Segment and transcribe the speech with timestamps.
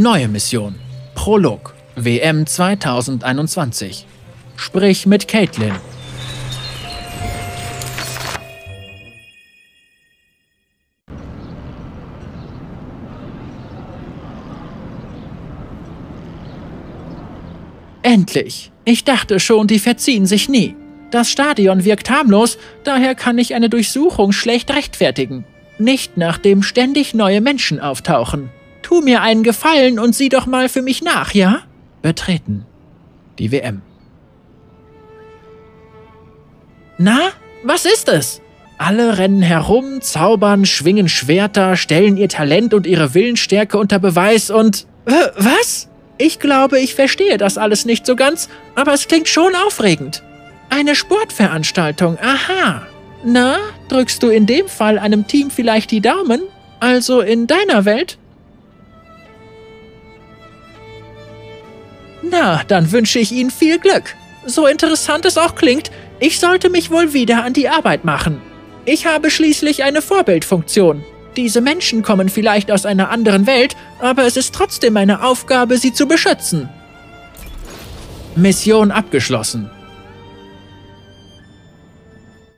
[0.00, 0.76] Neue Mission.
[1.16, 1.74] Prolog.
[1.96, 4.06] WM 2021.
[4.54, 5.72] Sprich mit Caitlin.
[18.02, 18.70] Endlich!
[18.84, 20.76] Ich dachte schon, die verziehen sich nie.
[21.10, 25.44] Das Stadion wirkt harmlos, daher kann ich eine Durchsuchung schlecht rechtfertigen.
[25.80, 28.50] Nicht nachdem ständig neue Menschen auftauchen.
[28.88, 31.60] Tu mir einen Gefallen und sieh doch mal für mich nach, ja?
[32.00, 32.64] Betreten.
[33.38, 33.82] Die WM.
[36.96, 37.18] Na,
[37.62, 38.40] was ist es?
[38.78, 44.86] Alle rennen herum, zaubern, schwingen Schwerter, stellen ihr Talent und ihre Willensstärke unter Beweis und...
[45.04, 45.90] Äh, was?
[46.16, 50.22] Ich glaube, ich verstehe das alles nicht so ganz, aber es klingt schon aufregend.
[50.70, 52.86] Eine Sportveranstaltung, aha.
[53.22, 53.58] Na,
[53.90, 56.40] drückst du in dem Fall einem Team vielleicht die Daumen?
[56.80, 58.16] Also in deiner Welt?
[62.22, 64.14] Na, dann wünsche ich Ihnen viel Glück.
[64.46, 68.40] So interessant es auch klingt, ich sollte mich wohl wieder an die Arbeit machen.
[68.84, 71.04] Ich habe schließlich eine Vorbildfunktion.
[71.36, 75.92] Diese Menschen kommen vielleicht aus einer anderen Welt, aber es ist trotzdem meine Aufgabe, sie
[75.92, 76.68] zu beschützen.
[78.34, 79.70] Mission abgeschlossen.